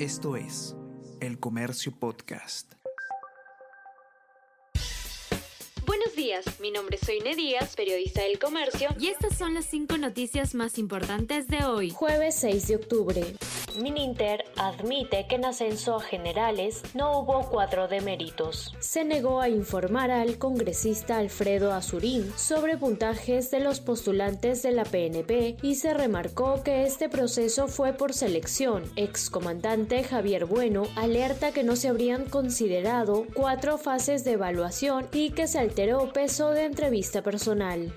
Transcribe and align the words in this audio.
Esto 0.00 0.34
es 0.34 0.74
El 1.20 1.38
Comercio 1.38 1.92
Podcast. 1.96 2.72
Buenos 5.86 6.16
días, 6.16 6.44
mi 6.58 6.72
nombre 6.72 6.96
es 7.00 7.06
Soine 7.06 7.36
Díaz, 7.36 7.76
periodista 7.76 8.22
del 8.22 8.40
Comercio, 8.40 8.88
y 8.98 9.06
estas 9.06 9.38
son 9.38 9.54
las 9.54 9.66
cinco 9.66 9.96
noticias 9.96 10.56
más 10.56 10.78
importantes 10.78 11.46
de 11.46 11.64
hoy, 11.64 11.90
jueves 11.90 12.34
6 12.40 12.66
de 12.66 12.74
octubre. 12.76 13.36
Mininter 13.76 14.44
admite 14.56 15.26
que 15.26 15.36
en 15.36 15.44
ascenso 15.44 15.96
a 15.96 16.00
generales 16.00 16.82
no 16.94 17.18
hubo 17.18 17.48
cuatro 17.48 17.88
de 17.88 18.00
méritos. 18.00 18.74
Se 18.78 19.04
negó 19.04 19.40
a 19.40 19.48
informar 19.48 20.10
al 20.10 20.38
congresista 20.38 21.18
Alfredo 21.18 21.72
Azurín 21.72 22.32
sobre 22.36 22.76
puntajes 22.76 23.50
de 23.50 23.60
los 23.60 23.80
postulantes 23.80 24.62
de 24.62 24.72
la 24.72 24.84
PNP 24.84 25.56
y 25.62 25.74
se 25.76 25.94
remarcó 25.94 26.62
que 26.62 26.84
este 26.84 27.08
proceso 27.08 27.68
fue 27.68 27.92
por 27.92 28.12
selección. 28.12 28.84
Excomandante 28.96 30.04
Javier 30.04 30.46
Bueno 30.46 30.84
alerta 30.96 31.52
que 31.52 31.64
no 31.64 31.76
se 31.76 31.88
habrían 31.88 32.24
considerado 32.24 33.26
cuatro 33.34 33.78
fases 33.78 34.24
de 34.24 34.32
evaluación 34.32 35.08
y 35.12 35.30
que 35.30 35.46
se 35.46 35.58
alteró 35.58 36.12
peso 36.12 36.50
de 36.50 36.64
entrevista 36.64 37.22
personal. 37.22 37.92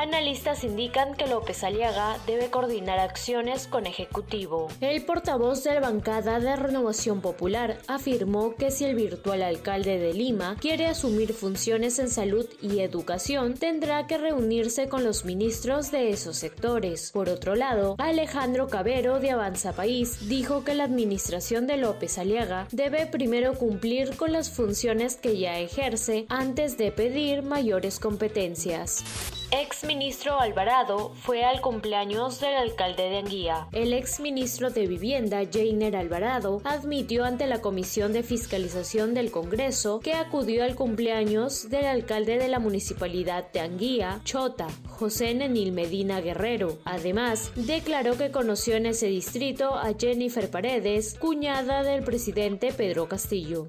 Analistas 0.00 0.64
indican 0.64 1.14
que 1.14 1.26
López 1.26 1.62
Aliaga 1.62 2.16
debe 2.26 2.48
coordinar 2.48 2.98
acciones 2.98 3.66
con 3.66 3.86
Ejecutivo. 3.86 4.68
El 4.80 5.04
portavoz 5.04 5.62
de 5.62 5.74
la 5.74 5.80
bancada 5.80 6.40
de 6.40 6.56
Renovación 6.56 7.20
Popular 7.20 7.76
afirmó 7.86 8.54
que 8.54 8.70
si 8.70 8.86
el 8.86 8.94
virtual 8.94 9.42
alcalde 9.42 9.98
de 9.98 10.14
Lima 10.14 10.56
quiere 10.58 10.86
asumir 10.86 11.34
funciones 11.34 11.98
en 11.98 12.08
salud 12.08 12.48
y 12.62 12.80
educación, 12.80 13.58
tendrá 13.58 14.06
que 14.06 14.16
reunirse 14.16 14.88
con 14.88 15.04
los 15.04 15.26
ministros 15.26 15.90
de 15.90 16.08
esos 16.08 16.38
sectores. 16.38 17.10
Por 17.12 17.28
otro 17.28 17.54
lado, 17.54 17.96
Alejandro 17.98 18.68
Cabero 18.68 19.20
de 19.20 19.32
Avanza 19.32 19.74
País 19.74 20.30
dijo 20.30 20.64
que 20.64 20.74
la 20.74 20.84
administración 20.84 21.66
de 21.66 21.76
López 21.76 22.16
Aliaga 22.16 22.68
debe 22.72 23.04
primero 23.04 23.52
cumplir 23.52 24.16
con 24.16 24.32
las 24.32 24.48
funciones 24.48 25.16
que 25.16 25.36
ya 25.36 25.58
ejerce 25.58 26.24
antes 26.30 26.78
de 26.78 26.90
pedir 26.90 27.42
mayores 27.42 28.00
competencias. 28.00 29.04
Ex 29.52 29.82
ministro 29.82 30.38
Alvarado 30.38 31.10
fue 31.22 31.42
al 31.42 31.60
cumpleaños 31.60 32.38
del 32.38 32.54
alcalde 32.54 33.10
de 33.10 33.18
Anguía. 33.18 33.66
El 33.72 33.92
ex 33.92 34.20
ministro 34.20 34.70
de 34.70 34.86
Vivienda, 34.86 35.40
Jainer 35.52 35.96
Alvarado, 35.96 36.62
admitió 36.64 37.24
ante 37.24 37.48
la 37.48 37.60
Comisión 37.60 38.12
de 38.12 38.22
Fiscalización 38.22 39.12
del 39.12 39.32
Congreso 39.32 39.98
que 39.98 40.14
acudió 40.14 40.62
al 40.62 40.76
cumpleaños 40.76 41.68
del 41.68 41.86
alcalde 41.86 42.38
de 42.38 42.46
la 42.46 42.60
municipalidad 42.60 43.50
de 43.50 43.58
Anguía, 43.58 44.20
Chota, 44.22 44.68
José 44.86 45.34
Nenil 45.34 45.72
Medina 45.72 46.20
Guerrero. 46.20 46.78
Además, 46.84 47.50
declaró 47.56 48.16
que 48.16 48.30
conoció 48.30 48.76
en 48.76 48.86
ese 48.86 49.08
distrito 49.08 49.74
a 49.74 49.94
Jennifer 49.98 50.48
Paredes, 50.48 51.16
cuñada 51.18 51.82
del 51.82 52.04
presidente 52.04 52.72
Pedro 52.72 53.08
Castillo. 53.08 53.66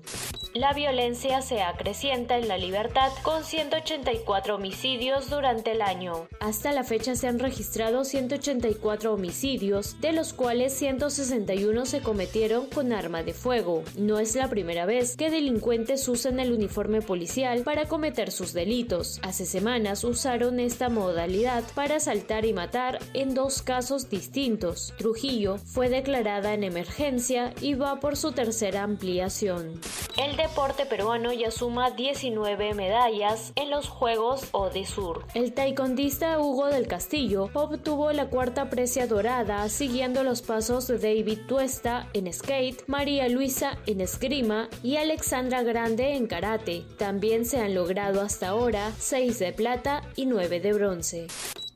La 0.53 0.73
violencia 0.73 1.41
se 1.41 1.61
acrecienta 1.61 2.37
en 2.37 2.49
la 2.49 2.57
libertad 2.57 3.09
con 3.23 3.45
184 3.45 4.55
homicidios 4.55 5.29
durante 5.29 5.71
el 5.71 5.81
año. 5.81 6.27
Hasta 6.41 6.73
la 6.73 6.83
fecha 6.83 7.15
se 7.15 7.29
han 7.29 7.39
registrado 7.39 8.03
184 8.03 9.13
homicidios, 9.13 10.01
de 10.01 10.11
los 10.11 10.33
cuales 10.33 10.73
161 10.73 11.85
se 11.85 12.01
cometieron 12.01 12.65
con 12.65 12.91
arma 12.91 13.23
de 13.23 13.33
fuego. 13.33 13.83
No 13.97 14.19
es 14.19 14.35
la 14.35 14.49
primera 14.49 14.85
vez 14.85 15.15
que 15.15 15.29
delincuentes 15.29 16.05
usan 16.09 16.37
el 16.41 16.51
uniforme 16.51 17.01
policial 17.01 17.63
para 17.63 17.87
cometer 17.87 18.29
sus 18.29 18.51
delitos. 18.51 19.21
Hace 19.23 19.45
semanas 19.45 20.03
usaron 20.03 20.59
esta 20.59 20.89
modalidad 20.89 21.63
para 21.75 21.95
asaltar 21.95 22.43
y 22.43 22.51
matar 22.51 22.99
en 23.13 23.33
dos 23.33 23.61
casos 23.61 24.09
distintos. 24.09 24.93
Trujillo 24.97 25.59
fue 25.59 25.87
declarada 25.87 26.53
en 26.53 26.65
emergencia 26.65 27.53
y 27.61 27.75
va 27.75 28.01
por 28.01 28.17
su 28.17 28.33
tercera 28.33 28.83
ampliación. 28.83 29.79
El 30.17 30.40
deporte 30.41 30.87
peruano 30.87 31.31
ya 31.33 31.51
suma 31.51 31.91
19 31.91 32.73
medallas 32.73 33.53
en 33.55 33.69
los 33.69 33.87
Juegos 33.87 34.49
Odesur. 34.53 35.25
El 35.35 35.53
taekwondista 35.53 36.39
Hugo 36.39 36.67
del 36.67 36.87
Castillo 36.87 37.49
obtuvo 37.53 38.11
la 38.11 38.27
cuarta 38.27 38.69
precia 38.69 39.05
dorada 39.05 39.69
siguiendo 39.69 40.23
los 40.23 40.41
pasos 40.41 40.87
de 40.87 40.97
David 40.97 41.41
Tuesta 41.47 42.09
en 42.13 42.31
skate, 42.33 42.83
María 42.87 43.29
Luisa 43.29 43.77
en 43.85 44.01
esgrima 44.01 44.67
y 44.81 44.95
Alexandra 44.95 45.61
Grande 45.61 46.15
en 46.15 46.25
karate. 46.25 46.85
También 46.97 47.45
se 47.45 47.59
han 47.59 47.75
logrado 47.75 48.21
hasta 48.21 48.49
ahora 48.49 48.91
6 48.97 49.37
de 49.37 49.53
plata 49.53 50.01
y 50.15 50.25
9 50.25 50.59
de 50.59 50.73
bronce. 50.73 51.27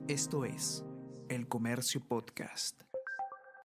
Esto 0.08 0.44
es 0.44 0.84
El 1.30 1.48
Comercio 1.48 2.02
Podcast. 2.08 2.84